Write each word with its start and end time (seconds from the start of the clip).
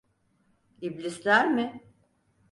İblisler 0.81 1.47
mi? 1.51 1.83